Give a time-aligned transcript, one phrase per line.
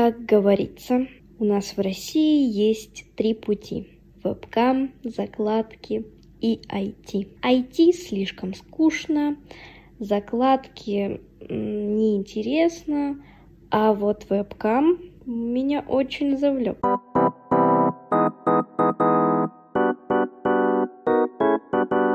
[0.00, 1.08] Как говорится,
[1.40, 3.88] у нас в России есть три пути.
[4.22, 6.06] Вебкам, закладки
[6.40, 7.26] и IT.
[7.42, 9.36] IT слишком скучно,
[9.98, 13.20] закладки неинтересно,
[13.72, 16.78] а вот вебкам меня очень завлек.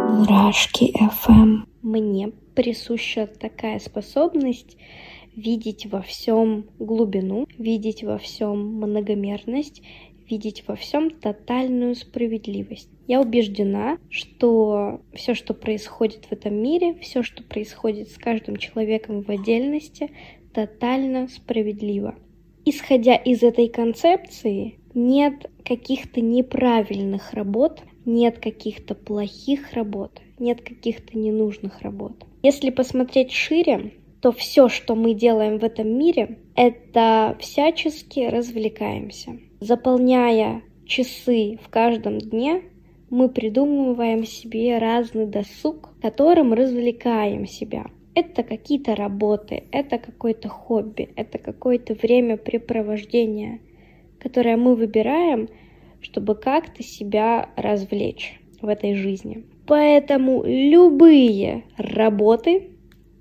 [0.10, 1.66] Мурашки FM.
[1.82, 4.78] Мне присуща такая способность
[5.36, 9.82] видеть во всем глубину, видеть во всем многомерность,
[10.30, 12.90] видеть во всем тотальную справедливость.
[13.08, 19.22] Я убеждена, что все, что происходит в этом мире, все, что происходит с каждым человеком
[19.22, 20.12] в отдельности,
[20.54, 22.16] тотально справедливо.
[22.66, 31.82] Исходя из этой концепции, нет каких-то неправильных работ, нет каких-то плохих работ, нет каких-то ненужных
[31.82, 32.14] работ.
[32.42, 39.38] Если посмотреть шире, то все, что мы делаем в этом мире, это всячески развлекаемся.
[39.60, 42.62] Заполняя часы в каждом дне,
[43.10, 47.88] мы придумываем себе разный досуг, которым развлекаем себя.
[48.16, 53.60] Это какие-то работы, это какое-то хобби, это какое-то времяпрепровождение,
[54.20, 55.50] которое мы выбираем,
[56.00, 59.44] чтобы как-то себя развлечь в этой жизни.
[59.68, 62.70] Поэтому любые работы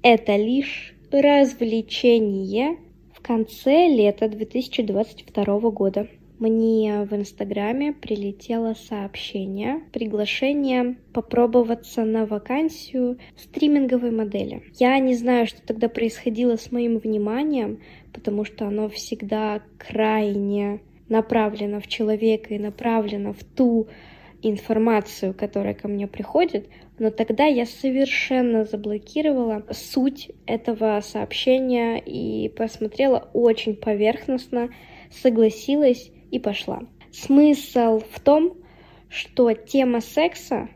[0.03, 2.79] это лишь развлечение
[3.13, 6.09] в конце лета 2022 года.
[6.39, 14.63] Мне в Инстаграме прилетело сообщение, приглашение попробоваться на вакансию стриминговой модели.
[14.79, 17.81] Я не знаю, что тогда происходило с моим вниманием,
[18.13, 23.87] потому что оно всегда крайне направлено в человека и направлено в ту
[24.43, 33.29] информацию, которая ко мне приходит, но тогда я совершенно заблокировала суть этого сообщения и посмотрела
[33.33, 34.71] очень поверхностно,
[35.11, 36.83] согласилась и пошла.
[37.13, 38.57] Смысл в том,
[39.09, 40.69] что тема секса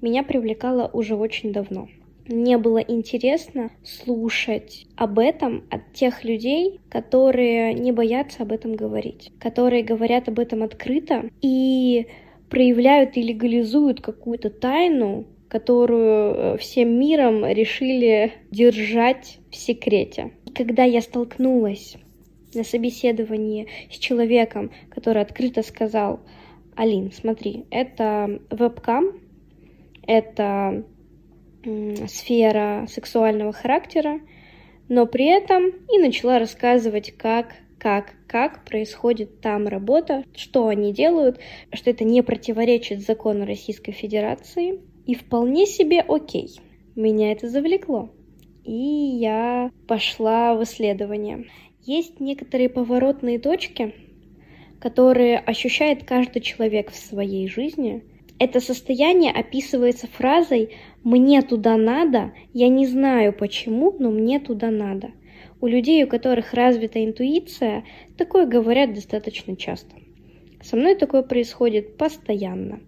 [0.00, 1.88] меня привлекала уже очень давно.
[2.26, 9.32] Мне было интересно слушать об этом от тех людей, которые не боятся об этом говорить,
[9.40, 12.06] которые говорят об этом открыто и
[12.48, 20.30] проявляют и легализуют какую-то тайну, которую э, всем миром решили держать в секрете.
[20.54, 21.96] Когда я столкнулась
[22.54, 26.20] на собеседовании с человеком, который открыто сказал,
[26.76, 29.20] Алин, смотри, это вебкам,
[30.06, 30.84] это
[32.06, 34.20] сфера сексуального характера,
[34.88, 37.48] но при этом и начала рассказывать, как
[37.80, 41.40] как, как происходит там работа, что они делают,
[41.72, 44.80] что это не противоречит закону Российской Федерации.
[45.06, 46.50] И вполне себе окей.
[46.96, 48.10] Меня это завлекло.
[48.64, 51.46] И я пошла в исследование.
[51.82, 53.94] Есть некоторые поворотные точки,
[54.80, 58.04] которые ощущает каждый человек в своей жизни.
[58.38, 65.10] Это состояние описывается фразой «мне туда надо», я не знаю почему, но мне туда надо.
[65.60, 67.84] У людей, у которых развита интуиция,
[68.16, 69.94] такое говорят достаточно часто.
[70.62, 72.80] Со мной такое происходит постоянно.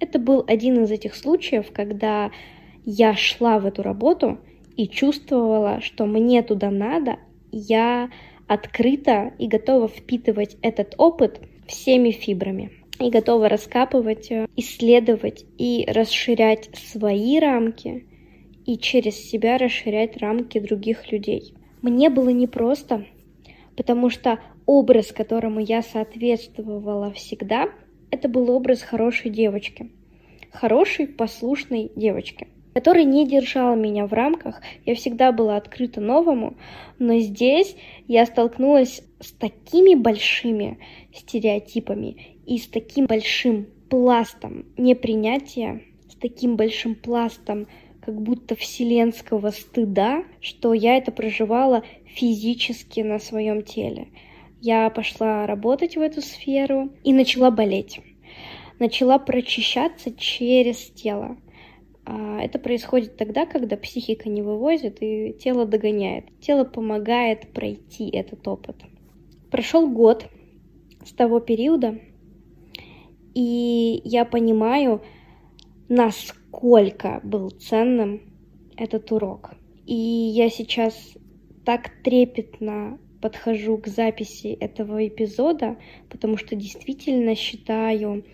[0.00, 2.30] Это был один из этих случаев, когда
[2.84, 4.38] я шла в эту работу
[4.76, 7.16] и чувствовала, что мне туда надо,
[7.50, 8.10] я
[8.46, 12.70] открыта и готова впитывать этот опыт всеми фибрами
[13.00, 18.06] и готова раскапывать, исследовать и расширять свои рамки
[18.64, 21.54] и через себя расширять рамки других людей.
[21.82, 23.04] Мне было непросто,
[23.76, 27.70] потому что образ, которому я соответствовала всегда,
[28.10, 29.90] это был образ хорошей девочки.
[30.50, 34.60] Хорошей, послушной девочки, которая не держала меня в рамках.
[34.84, 36.56] Я всегда была открыта новому,
[36.98, 37.76] но здесь
[38.08, 40.78] я столкнулась с такими большими
[41.14, 47.66] стереотипами и с таким большим пластом непринятия, с таким большим пластом
[48.00, 54.08] как будто вселенского стыда, что я это проживала физически на своем теле.
[54.68, 58.00] Я пошла работать в эту сферу и начала болеть.
[58.80, 61.36] Начала прочищаться через тело.
[62.04, 66.24] А, это происходит тогда, когда психика не вывозит и тело догоняет.
[66.40, 68.74] Тело помогает пройти этот опыт.
[69.52, 70.26] Прошел год
[71.04, 72.00] с того периода,
[73.34, 75.00] и я понимаю,
[75.88, 78.20] насколько был ценным
[78.76, 79.52] этот урок.
[79.86, 81.16] И я сейчас
[81.64, 85.76] так трепетно подхожу к записи этого эпизода,
[86.08, 88.24] потому что действительно считаю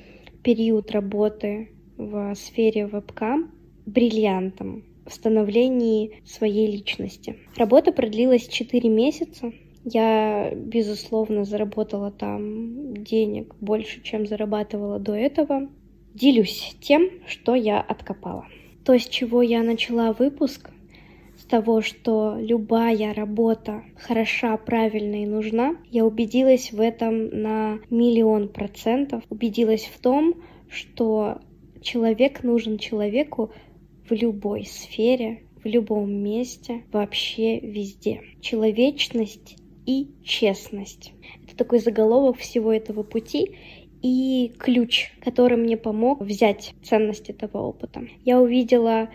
[0.43, 3.53] период работы в сфере вебкам
[3.87, 7.37] бриллиантом в становлении своей личности.
[7.57, 9.51] Работа продлилась 4 месяца,
[9.85, 15.69] Я, безусловно, заработала там денег больше, чем зарабатывала до этого.
[16.15, 18.47] Делюсь тем, что я откопала.
[18.85, 20.71] То, с чего я начала выпуск,
[21.53, 29.23] того, что любая работа хороша, правильна и нужна, я убедилась в этом на миллион процентов.
[29.29, 30.37] Убедилась в том,
[30.71, 31.43] что
[31.83, 33.53] человек нужен человеку
[34.09, 38.23] в любой сфере, в любом месте, вообще везде.
[38.41, 41.13] Человечность и честность.
[41.45, 43.59] Это такой заголовок всего этого пути
[44.01, 48.09] и ключ, который мне помог взять ценность этого опыта.
[48.25, 49.11] Я увидела,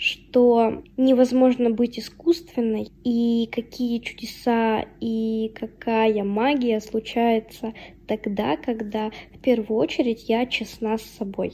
[0.00, 7.74] что невозможно быть искусственной, и какие чудеса и какая магия случается
[8.08, 11.52] тогда, когда в первую очередь я честна с собой.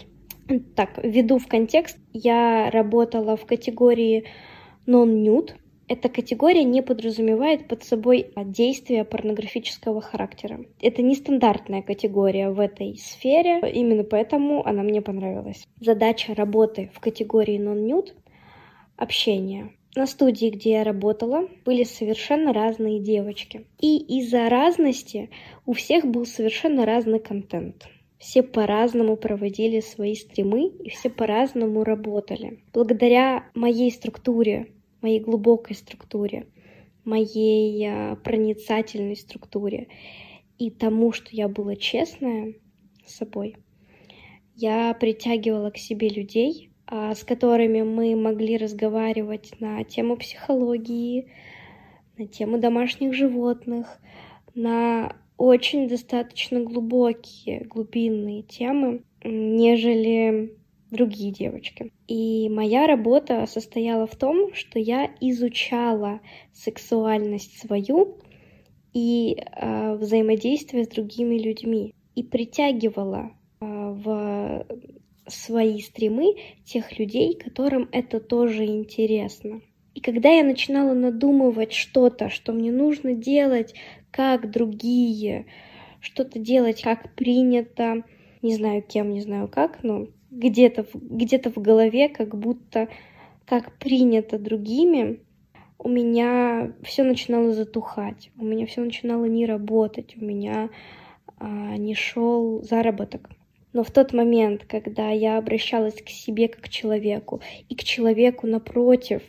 [0.77, 4.27] Так, введу в контекст, я работала в категории
[4.87, 5.55] non-nude,
[5.89, 10.61] эта категория не подразумевает под собой действия порнографического характера.
[10.81, 15.67] Это нестандартная категория в этой сфере, именно поэтому она мне понравилась.
[15.81, 18.13] Задача работы в категории non-nude—
[18.97, 19.73] общение.
[19.95, 23.67] На студии, где я работала, были совершенно разные девочки.
[23.81, 25.31] И из-за разности
[25.65, 27.89] у всех был совершенно разный контент.
[28.19, 32.63] Все по-разному проводили свои стримы и все по-разному работали.
[32.73, 34.73] Благодаря моей структуре
[35.07, 36.49] моей глубокой структуре,
[37.05, 39.87] моей а, проницательной структуре
[40.59, 42.55] и тому, что я была честная
[43.07, 43.57] с собой,
[44.57, 51.29] я притягивала к себе людей, с которыми мы могли разговаривать на тему психологии,
[52.17, 53.99] на тему домашних животных,
[54.55, 60.57] на очень достаточно глубокие, глубинные темы, нежели
[60.91, 61.93] другие девочки.
[62.07, 66.21] И моя работа состояла в том, что я изучала
[66.53, 68.19] сексуальность свою
[68.95, 74.67] и э, взаимодействие с другими людьми и притягивала э, в
[75.29, 79.61] свои стримы тех людей, которым это тоже интересно.
[79.95, 83.75] И когда я начинала надумывать что-то, что мне нужно делать,
[84.11, 85.47] как другие,
[86.01, 88.05] что-то делать, как принято,
[88.43, 92.89] не знаю кем, не знаю как, но где-то где-то в голове, как будто
[93.47, 95.21] как принято другими,
[95.79, 100.71] у меня все начинало затухать, у меня все начинало не работать, у меня
[101.39, 103.31] а, не шел заработок.
[103.77, 108.47] Но в тот момент, когда я обращалась к себе как к человеку и к человеку
[108.47, 109.23] напротив,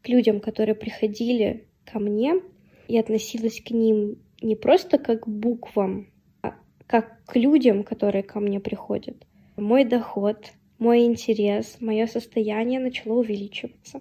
[0.00, 2.40] к людям, которые приходили ко мне,
[2.88, 6.06] и относилась к ним не просто как к буквам,
[6.40, 6.54] а
[6.86, 9.26] как к людям, которые ко мне приходят,
[9.58, 10.38] мой доход,
[10.78, 14.00] мой интерес, мое состояние начало увеличиваться.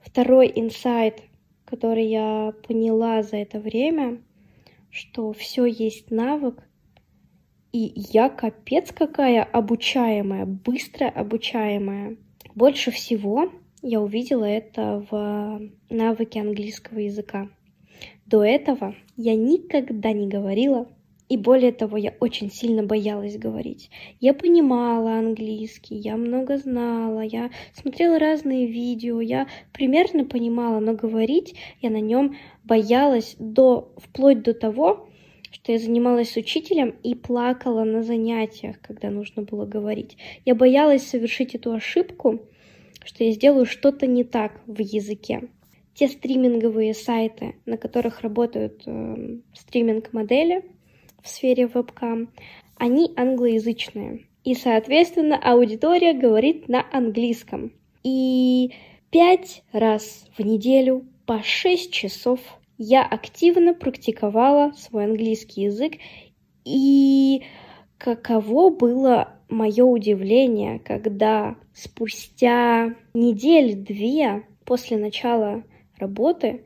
[0.00, 1.22] Второй инсайт,
[1.64, 4.20] который я поняла за это время,
[4.90, 6.64] что все есть навык,
[7.74, 12.16] и я капец какая обучаемая, быстро обучаемая.
[12.54, 13.50] Больше всего
[13.82, 15.60] я увидела это в
[15.90, 17.48] навыке английского языка.
[18.26, 20.86] До этого я никогда не говорила
[21.28, 23.90] и более того, я очень сильно боялась говорить.
[24.20, 31.56] Я понимала английский, я много знала, я смотрела разные видео, я примерно понимала, но говорить
[31.80, 35.08] я на нем боялась до, вплоть до того,
[35.64, 40.18] что я занималась с учителем и плакала на занятиях, когда нужно было говорить.
[40.44, 42.42] Я боялась совершить эту ошибку,
[43.02, 45.48] что я сделаю что-то не так в языке.
[45.94, 50.66] Те стриминговые сайты, на которых работают э, стриминг-модели,
[51.22, 52.30] в сфере вебкам,
[52.76, 54.26] они англоязычные.
[54.44, 57.72] И, соответственно, аудитория говорит на английском.
[58.02, 58.70] И
[59.08, 62.40] пять раз в неделю по шесть часов
[62.78, 65.94] я активно практиковала свой английский язык.
[66.64, 67.42] И
[67.98, 75.62] каково было мое удивление, когда спустя неделю-две после начала
[75.98, 76.64] работы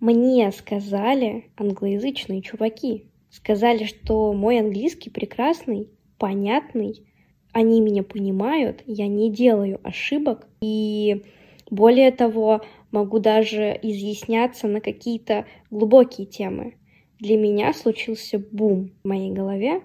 [0.00, 5.88] мне сказали англоязычные чуваки, Сказали, что мой английский прекрасный,
[6.18, 7.06] понятный,
[7.52, 11.24] они меня понимают, я не делаю ошибок, и
[11.70, 16.74] более того, могу даже изъясняться на какие-то глубокие темы.
[17.18, 19.82] Для меня случился бум в моей голове,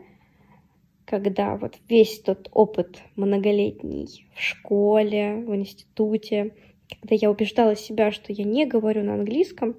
[1.05, 6.55] когда вот весь тот опыт многолетний в школе, в институте,
[7.01, 9.75] когда я убеждала себя, что я не говорю на английском,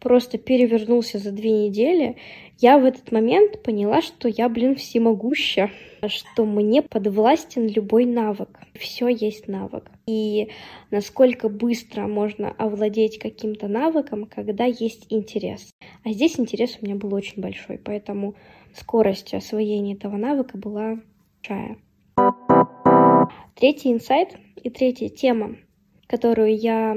[0.00, 2.16] просто перевернулся за две недели,
[2.58, 5.70] я в этот момент поняла, что я, блин, всемогуща,
[6.06, 8.60] что мне подвластен любой навык.
[8.74, 9.90] Все есть навык.
[10.06, 10.48] И
[10.90, 15.70] насколько быстро можно овладеть каким-то навыком, когда есть интерес.
[16.04, 18.34] А здесь интерес у меня был очень большой, поэтому
[18.74, 21.00] скорость освоения этого навыка была
[21.46, 21.78] большая.
[23.54, 25.56] Третий инсайт и третья тема,
[26.06, 26.96] которую я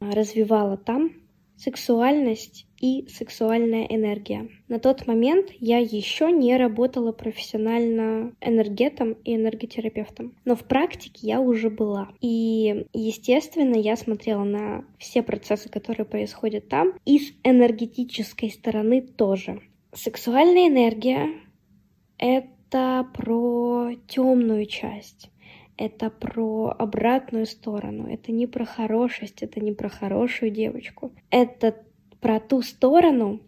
[0.00, 1.12] развивала там,
[1.56, 4.48] сексуальность и сексуальная энергия.
[4.68, 11.40] На тот момент я еще не работала профессионально энергетом и энерготерапевтом, но в практике я
[11.40, 12.10] уже была.
[12.20, 19.62] И, естественно, я смотрела на все процессы, которые происходят там, и с энергетической стороны тоже.
[19.92, 21.28] Сексуальная энергия—
[22.18, 25.30] это про темную часть
[25.76, 28.06] это про обратную сторону.
[28.08, 31.12] Это не про хорошесть, это не про хорошую девочку.
[31.30, 31.76] Это
[32.20, 33.40] про ту сторону,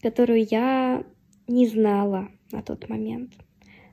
[0.00, 1.04] которую я
[1.46, 3.32] не знала на тот момент,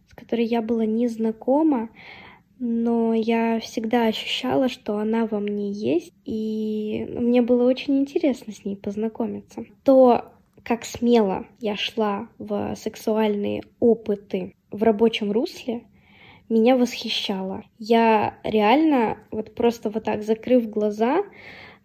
[0.07, 1.89] с которой я была не знакома,
[2.59, 8.63] но я всегда ощущала, что она во мне есть, и мне было очень интересно с
[8.63, 9.65] ней познакомиться.
[9.83, 10.31] То,
[10.63, 15.83] как смело я шла в сексуальные опыты в рабочем русле,
[16.53, 17.63] меня восхищало.
[17.79, 21.23] Я реально вот просто вот так закрыв глаза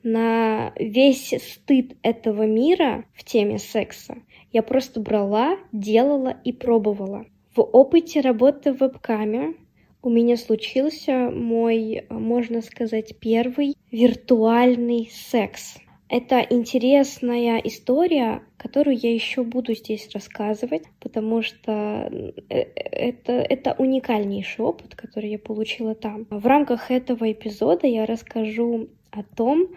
[0.03, 4.17] на весь стыд этого мира в теме секса,
[4.53, 7.27] я просто брала, делала и пробовала.
[7.55, 9.55] В опыте работы в вебкаме
[10.03, 15.79] у меня случился мой, можно сказать, первый виртуальный секс.
[16.09, 22.11] Это интересная история, которую я еще буду здесь рассказывать, потому что
[22.49, 26.27] э, это, это уникальнейший опыт, который я получила там.
[26.31, 29.69] В рамках этого эпизода я расскажу о том,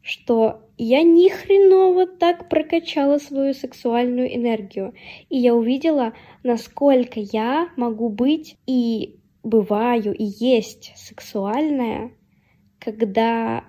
[0.00, 4.94] что я ни хреново так прокачала свою сексуальную энергию.
[5.28, 12.10] И я увидела, насколько я могу быть и бываю и есть сексуальная,
[12.78, 13.64] когда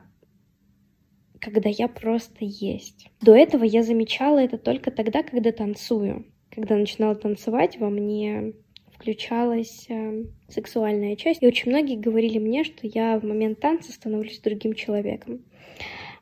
[1.39, 3.07] когда я просто есть.
[3.21, 6.25] До этого я замечала это только тогда, когда танцую.
[6.49, 8.53] Когда начинала танцевать, во мне
[8.93, 11.43] включалась э, сексуальная часть.
[11.43, 15.41] И очень многие говорили мне, что я в момент танца становлюсь другим человеком.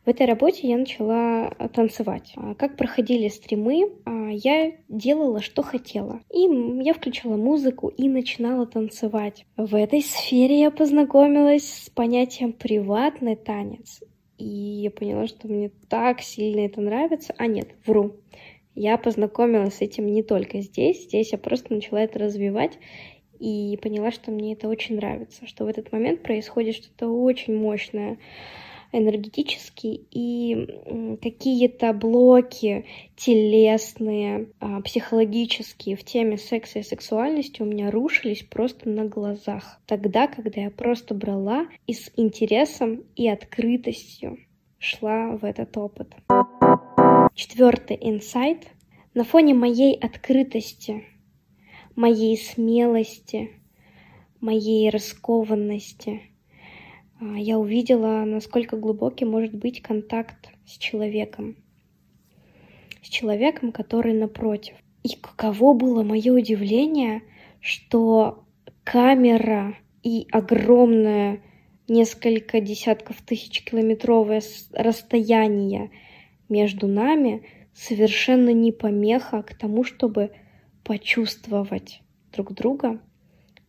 [0.05, 2.34] В этой работе я начала э, танцевать.
[2.36, 6.20] А как проходили стримы, а, я делала, что хотела.
[6.29, 6.41] И
[6.84, 9.46] я включала музыку и начинала танцевать.
[9.55, 14.01] В этой сфере я познакомилась с понятием приватный танец.
[14.37, 17.33] И я поняла, что мне так сильно это нравится.
[17.37, 18.15] А нет, вру.
[18.75, 21.03] Я познакомилась с этим не только здесь.
[21.03, 22.79] Здесь я просто начала это развивать
[23.39, 28.17] и поняла, что мне это очень нравится, что в этот момент происходит что-то очень мощное
[28.93, 32.85] энергетически и какие-то блоки
[33.15, 39.81] телесные, а, психологические в теме секса и сексуальности у меня рушились просто на глазах.
[39.85, 44.38] Тогда, когда я просто брала и с интересом и открытостью
[44.77, 46.13] шла в этот опыт.
[47.33, 48.67] Четвертый инсайт.
[49.13, 51.03] На фоне моей открытости,
[51.95, 53.51] моей смелости,
[54.39, 56.21] моей раскованности—
[57.20, 61.55] я увидела, насколько глубокий может быть контакт с человеком.
[63.01, 64.75] С человеком, который напротив.
[65.03, 67.22] И каково было мое удивление,
[67.60, 68.46] что
[68.84, 71.41] камера и огромное
[71.88, 74.41] несколько десятков тысяч километровое
[74.72, 75.91] расстояние
[76.50, 77.43] между нами
[77.74, 80.32] совершенно не помеха к тому, чтобы
[80.84, 82.01] почувствовать
[82.32, 83.01] друг друга,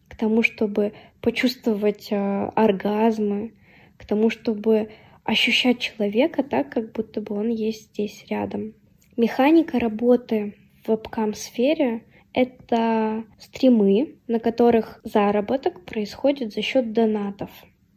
[0.08, 3.54] к тому, чтобы почувствовать э, оргазмы,
[3.96, 4.90] к тому, чтобы
[5.24, 8.74] ощущать человека так, как будто бы он есть здесь рядом.
[9.16, 17.50] Механика работы в вебкам-сфере— это стримы, на которых заработок происходит за счет донатов.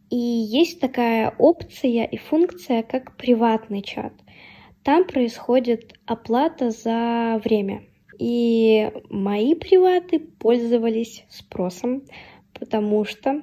[0.10, 4.14] И есть такая опция и функция, как приватный чат.
[4.84, 7.84] Там происходит оплата за время.
[8.20, 12.04] И мои приваты пользовались спросом
[12.60, 13.42] потому что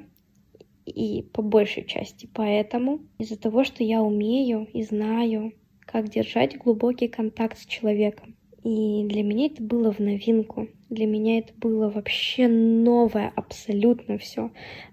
[0.85, 7.09] и по большей части поэтому, из-за того, что я умею и знаю, как держать глубокий
[7.09, 8.37] контакт с человеком.
[8.63, 10.69] И для меня это было в новинку.
[10.91, 14.51] Для меня это было вообще новое абсолютно все.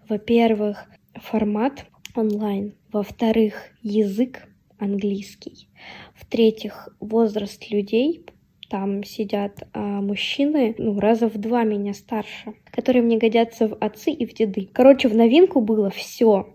[0.08, 1.86] Во-первых, формат
[2.16, 2.74] онлайн.
[2.92, 4.48] Во-вторых, язык
[4.78, 5.70] английский.
[6.16, 8.26] В-третьих, возраст людей,
[8.72, 14.12] там сидят а, мужчины, ну, раза в два меня старше, которые мне годятся в отцы
[14.12, 14.70] и в деды.
[14.72, 16.48] Короче, в новинку было все.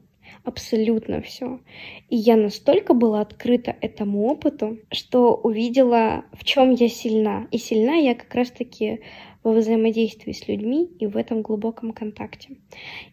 [0.44, 1.60] абсолютно все.
[2.08, 7.48] И я настолько была открыта этому опыту, что увидела, в чем я сильна.
[7.50, 9.00] И сильна я как раз-таки
[9.42, 12.56] во взаимодействии с людьми и в этом глубоком контакте.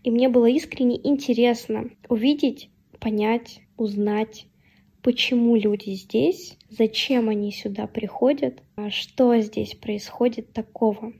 [0.06, 2.70] И мне было искренне интересно увидеть,
[3.00, 4.46] понять, узнать,
[5.04, 11.14] почему люди здесь, зачем они сюда приходят, а что здесь происходит такого.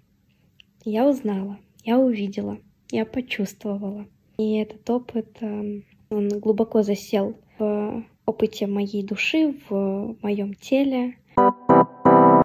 [0.86, 2.60] Я узнала, я увидела,
[2.92, 4.08] я почувствовала.
[4.38, 11.18] И этот опыт, эм, он глубоко засел в опыте моей души, в моем теле.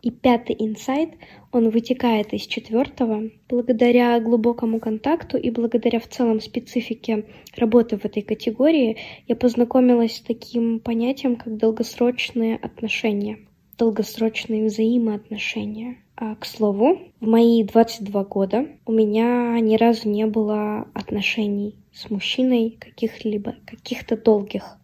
[0.03, 1.11] И пятый инсайт,
[1.53, 3.31] он вытекает из четвертого.
[3.49, 7.25] Благодаря глубокому контакту и благодаря в целом специфике
[7.57, 13.39] работы в этой категории я познакомилась с таким понятием, как долгосрочные отношения,
[13.77, 15.97] долгосрочные взаимоотношения.
[16.21, 22.11] А, к слову, в мои 22 года у меня ни разу не было отношений с
[22.11, 24.79] мужчиной каких-либо, каких-то долгих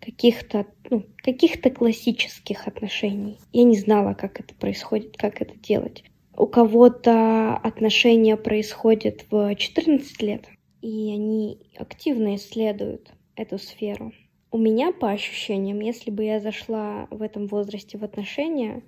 [0.00, 3.38] каких-то ну, каких-то классических отношений.
[3.52, 6.04] Я не знала, как это происходит, как это делать.
[6.36, 10.46] У кого-то отношения происходят в 14 лет,
[10.82, 14.12] и они активно исследуют эту сферу.
[14.50, 18.82] У меня, по ощущениям, если бы я зашла в этом возрасте в отношения,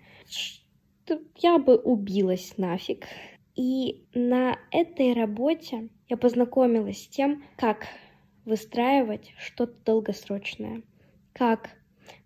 [1.37, 3.07] я бы убилась нафиг.
[3.57, 7.89] И на этой работе я познакомилась с тем, как
[8.45, 10.83] выстраивать что-то долгосрочное
[11.39, 11.71] как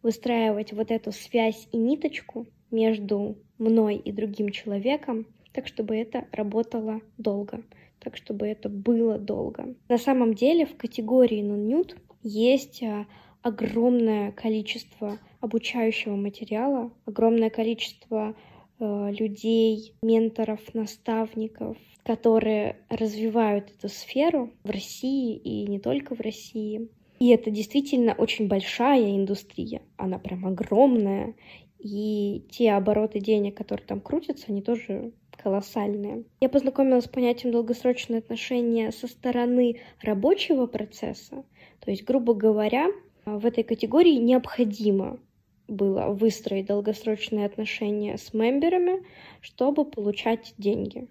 [0.02, 7.02] выстраивать вот эту связь и ниточку между мной и другим человеком, так чтобы это работало
[7.18, 7.62] долго,
[8.00, 9.74] так чтобы это было долго.
[9.88, 13.06] На самом деле в категории non есть а,
[13.42, 18.34] огромное количество обучающего материала, огромное количество
[18.78, 26.88] э, людей, менторов, наставников, которые развивают эту сферу в России и не только в России.
[27.22, 31.36] И это действительно очень большая индустрия, она прям огромная,
[31.78, 36.24] и те обороты денег, которые там крутятся, они тоже колоссальные.
[36.40, 41.44] Я познакомилась с понятием долгосрочные отношения со стороны рабочего процесса.
[41.78, 42.88] То есть, грубо говоря,
[43.24, 45.20] в этой категории необходимо
[45.68, 49.04] было выстроить долгосрочные отношения с мемберами,
[49.40, 51.06] чтобы получать деньги.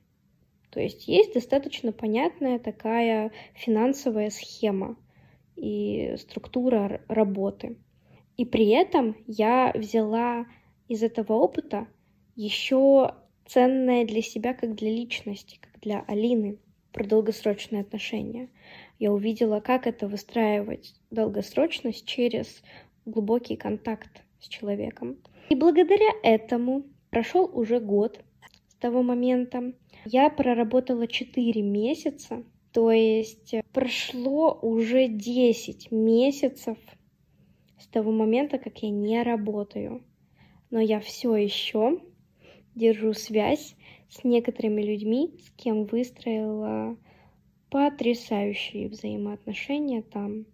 [0.72, 4.98] То есть есть достаточно понятная такая финансовая схема
[5.62, 7.78] и структура работы.
[8.36, 10.48] И при этом я взяла
[10.88, 11.88] из этого опыта
[12.36, 13.14] еще
[13.46, 16.58] ценное для себя, как для личности, как для Алины,
[16.92, 18.50] про долгосрочные отношения.
[18.98, 22.64] Я увидела, как это выстраивать долгосрочность через
[23.06, 25.18] глубокий контакт с человеком.
[25.50, 28.20] И благодаря этому прошел уже год
[28.68, 29.74] с того момента.
[30.06, 32.44] Я проработала 4 месяца
[32.74, 36.78] то есть э, прошло уже 10 месяцев
[37.78, 40.04] с того момента, как я не работаю.
[40.70, 42.00] Но я все еще
[42.76, 43.76] держу связь
[44.10, 46.98] с некоторыми людьми, с кем выстроила
[47.70, 50.46] потрясающие взаимоотношения там.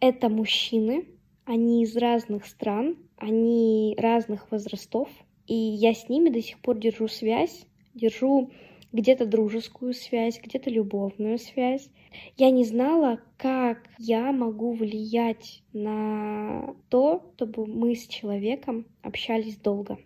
[0.00, 1.06] Это мужчины,
[1.44, 5.08] они из разных стран, они разных возрастов,
[5.46, 8.50] и я с ними до сих пор держу связь, держу
[8.92, 11.90] где-то дружескую связь, где-то любовную связь.
[12.36, 19.98] Я не знала, как я могу влиять на то, чтобы мы с человеком общались долго,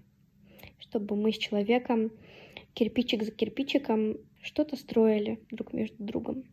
[0.79, 2.11] чтобы мы с человеком
[2.75, 6.45] кирпичик за кирпичиком что-то строили друг между другом.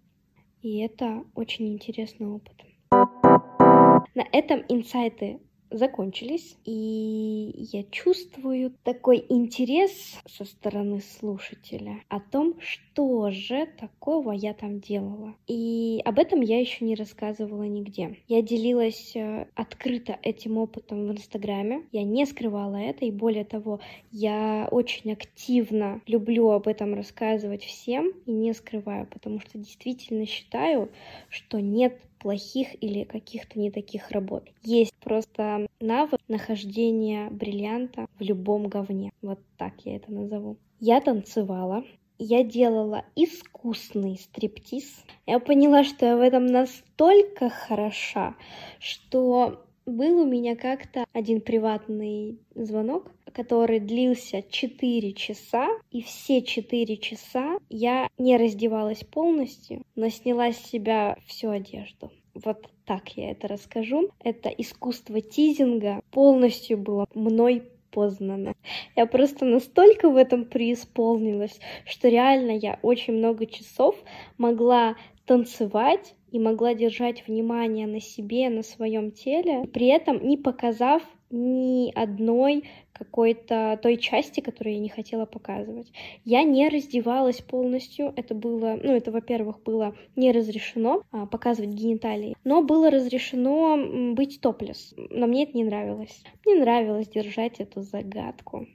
[0.62, 2.56] И это очень интересный опыт.
[2.92, 5.40] На этом инсайты
[5.72, 9.92] закончились, и я чувствую такой интерес
[10.26, 15.36] со стороны слушателя о том, что же такого я там делала.
[15.48, 18.18] И об этом я еще не рассказывала нигде.
[18.28, 23.80] Я делилась э, открыто этим опытом в Инстаграме, я не скрывала это, и более того,
[24.12, 30.90] я очень активно люблю об этом рассказывать всем и не скрываю, потому что действительно считаю,
[31.30, 34.48] что нет плохих или каких-то не таких работ.
[34.64, 39.12] Есть просто навык нахождения бриллианта в любом говне.
[39.22, 40.58] Вот так я это назову.
[40.80, 41.84] Я танцевала,
[42.18, 45.04] я делала искусный стриптиз.
[45.26, 48.36] Я поняла, что я в этом настолько хороша,
[48.80, 56.98] что был у меня как-то один приватный звонок, который длился 4 часа, и все 4
[56.98, 62.12] часа я не раздевалась полностью, но сняла с себя всю одежду.
[62.34, 64.10] Вот так я это расскажу.
[64.24, 68.54] Это искусство тизинга полностью было мной познано.
[68.96, 73.96] Я просто настолько в этом преисполнилась, что реально я очень много часов
[74.38, 81.04] могла танцевать и могла держать внимание на себе, на своем теле, при этом не показав
[81.30, 85.92] ни одной какой-то той части, которую я не хотела показывать.
[86.26, 92.36] Я не раздевалась полностью, это было, ну, это, во-первых, было не разрешено а, показывать гениталии,
[92.44, 96.24] но было разрешено быть топлес, но мне это не нравилось.
[96.46, 98.68] Мне нравилось держать эту загадку,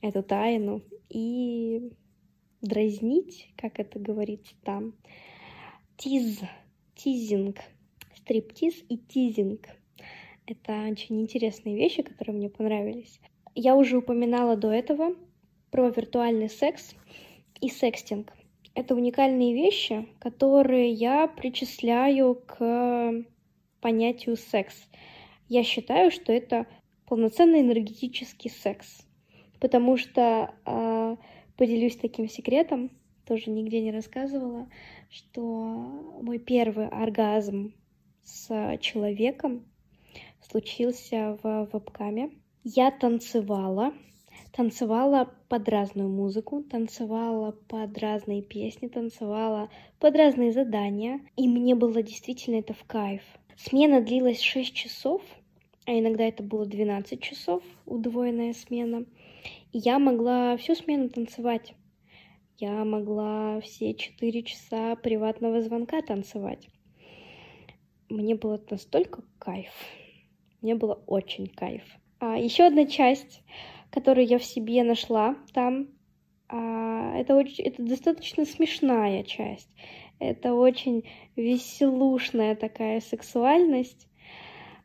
[0.00, 1.92] эту тайну и
[2.62, 4.94] дразнить, как это говорится там,
[5.96, 6.40] тиз,
[6.94, 7.58] тизинг,
[8.16, 9.68] стриптиз и тизинг.
[10.46, 13.20] Это очень интересные вещи, которые мне понравились.
[13.56, 15.16] Я уже упоминала до этого
[15.72, 16.94] про виртуальный секс
[17.60, 18.32] и секстинг.
[18.74, 23.24] Это уникальные вещи, которые я причисляю к
[23.80, 24.88] понятию секс.
[25.48, 26.66] Я считаю, что это
[27.06, 29.04] полноценный энергетический секс,
[29.58, 31.16] потому что э,
[31.56, 32.90] поделюсь таким секретом,
[33.26, 34.68] тоже нигде не рассказывала,
[35.10, 35.42] что
[36.22, 37.74] мой первый оргазм
[38.22, 39.64] с человеком
[40.50, 42.30] случился в вебкаме.
[42.64, 43.92] Я танцевала,
[44.52, 52.02] танцевала под разную музыку, танцевала под разные песни, танцевала под разные задания, и мне было
[52.02, 53.22] действительно это в кайф.
[53.56, 55.22] Смена длилась 6 часов,
[55.86, 59.06] а иногда это было 12 часов, удвоенная смена.
[59.72, 61.74] И я могла всю смену танцевать.
[62.58, 66.68] Я могла все 4 часа приватного звонка танцевать.
[68.08, 69.70] Мне было настолько кайф.
[70.62, 71.82] Мне было очень кайф.
[72.18, 73.42] А, еще одна часть,
[73.90, 75.88] которую я в себе нашла там,
[76.48, 79.68] а, это, очень, это достаточно смешная часть.
[80.18, 81.04] Это очень
[81.36, 84.08] веселушная такая сексуальность,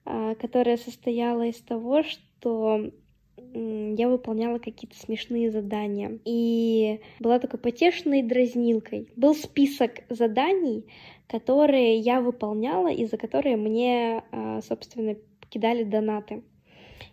[0.06, 2.92] а, которая состояла из того, что
[3.54, 6.20] я выполняла какие-то смешные задания.
[6.26, 9.10] И была такой потешной дразнилкой.
[9.16, 10.86] Был список заданий,
[11.28, 15.16] которые я выполняла и за которые мне, а, собственно,
[15.52, 16.44] кидали донаты.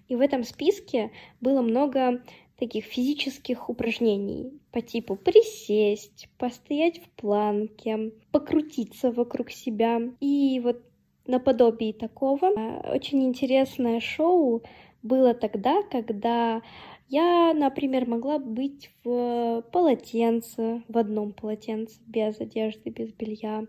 [0.09, 1.11] И в этом списке
[1.43, 2.23] было много
[2.59, 10.01] таких физических упражнений по типу присесть, постоять в планке, покрутиться вокруг себя.
[10.21, 10.83] И вот
[11.27, 14.63] наподобие такого а, очень интересное шоу
[15.03, 16.63] было тогда, когда
[17.09, 23.65] я, например, могла быть в полотенце, в одном полотенце, без одежды, без белья,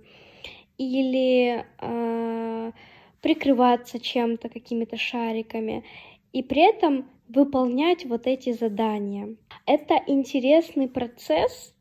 [0.77, 2.71] или э,
[3.21, 5.84] прикрываться чем-то, какими-то шариками,
[6.32, 9.36] и при этом выполнять вот эти задания.
[9.65, 11.75] Это интересный процесс,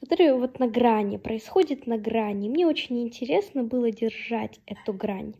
[0.00, 2.48] который вот на грани, происходит на грани.
[2.48, 5.34] Мне очень интересно было держать эту грань.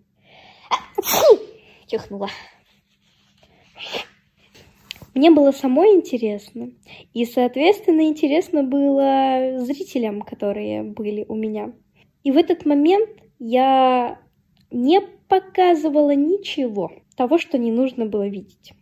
[1.86, 2.28] Чихнула.
[5.14, 6.72] Мне было самой интересно,
[7.14, 11.72] и, соответственно, интересно было зрителям, которые были у меня.
[12.22, 14.20] И в этот момент я
[14.70, 18.72] не показывала ничего того, что не нужно было видеть.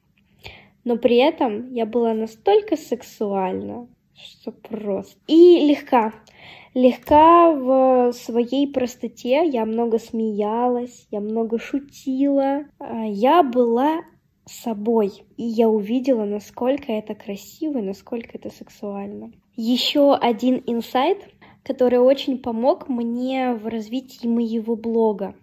[0.85, 5.19] Но при этом я была настолько сексуальна, что просто...
[5.27, 6.13] И легка.
[6.75, 9.49] Легка в своей простоте.
[9.49, 12.65] Я много смеялась, я много шутила.
[12.79, 14.03] А, я была
[14.45, 15.25] собой.
[15.37, 19.33] И я увидела, насколько это красиво и насколько это сексуально.
[19.57, 21.19] Еще один инсайт,
[21.63, 25.35] который очень помог мне в развитии моего блога.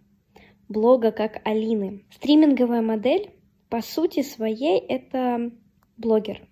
[0.71, 2.05] Блога как Алины.
[2.11, 3.31] Стриминговая модель,
[3.67, 5.51] по сути своей, это
[5.97, 6.47] блогер.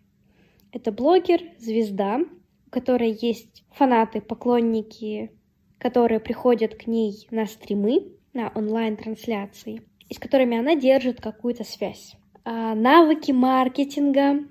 [0.73, 2.19] Это блогер, звезда,
[2.67, 5.32] у которой есть фанаты, поклонники,
[5.77, 12.17] которые приходят к ней на стримы, на онлайн-трансляции, и с которыми она держит какую-то связь.
[12.43, 14.41] А, навыки маркетинга,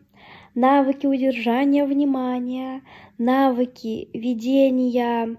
[0.55, 2.81] навыки удержания внимания,
[3.19, 5.37] навыки ведения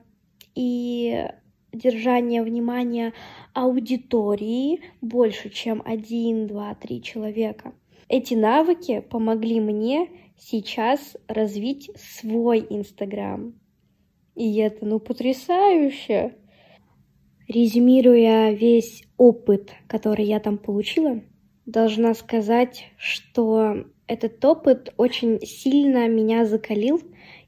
[0.53, 1.29] и
[1.73, 3.13] держания внимания
[3.53, 7.73] аудитории больше, чем один, два, три человека.
[8.07, 13.53] Эти навыки помогли мне сейчас развить свой Инстаграм.
[14.35, 16.35] И это, ну, потрясающе!
[17.47, 21.21] Резюмируя весь опыт, который я там получила,
[21.65, 27.01] должна сказать, что этот опыт очень сильно меня закалил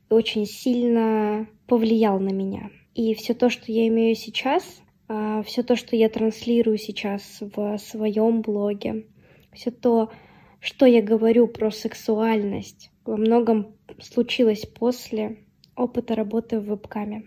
[0.09, 2.71] и очень сильно повлиял на меня.
[2.93, 7.77] И все то, что я имею сейчас, а, все то, что я транслирую сейчас в
[7.77, 9.07] своем блоге,
[9.53, 10.11] все то,
[10.59, 15.39] что я говорю про сексуальность, во многом случилось после
[15.75, 17.23] опыта работы в вебкаме.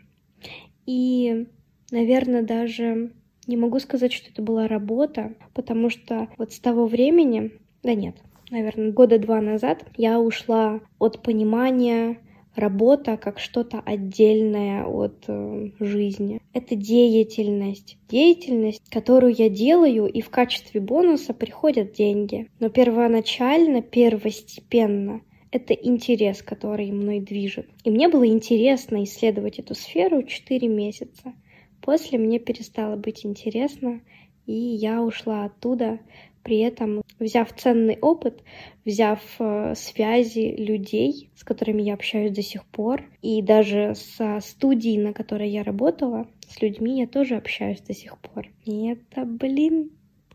[0.87, 1.47] И,
[1.91, 3.13] наверное, даже
[3.47, 8.17] не могу сказать, что это была работа, потому что вот с того времени, да нет,
[8.51, 12.19] наверное, года два назад я ушла от понимания
[12.55, 16.41] работа как что-то отдельное от э, жизни.
[16.53, 17.99] Это деятельность.
[18.09, 22.51] Деятельность, которую я делаю, и в качестве бонуса приходят деньги.
[22.61, 25.23] Но первоначально, первостепенно
[25.55, 27.69] это интерес, который мной движет.
[27.85, 31.33] И мне было интересно исследовать эту сферу 4 месяца.
[31.81, 34.01] После мне перестало быть интересно,
[34.47, 36.01] и я ушла оттуда,
[36.45, 38.45] при этом взяв ценный опыт,
[38.85, 44.99] взяв э, связи людей, с которыми я общаюсь до сих пор, и даже со студией,
[44.99, 48.49] на которой я работала, с людьми я тоже общаюсь до сих пор.
[48.65, 49.91] И это, блин,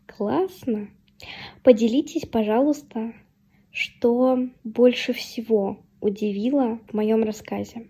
[0.06, 0.90] классно.
[1.62, 3.12] Поделитесь, пожалуйста,
[3.70, 7.86] что больше всего удивило в моем рассказе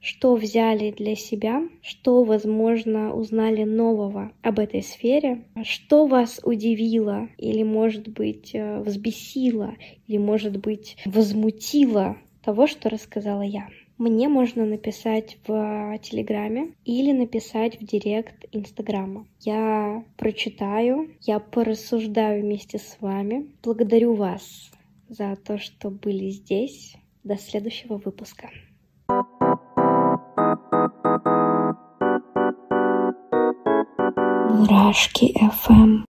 [0.00, 7.62] что взяли для себя, что, возможно, узнали нового об этой сфере, что вас удивило или,
[7.62, 9.74] может быть, э, взбесило,
[10.06, 13.68] или, может быть, возмутило того, что рассказала я.
[13.98, 19.26] Мне можно написать в Телеграме или написать в Директ Инстаграма.
[19.40, 23.50] Я прочитаю, я порассуждаю вместе с вами.
[23.62, 24.70] Благодарю вас
[25.10, 26.94] за то, что были здесь.
[27.24, 28.48] До следующего выпуска.
[34.60, 36.10] Мурашки FM.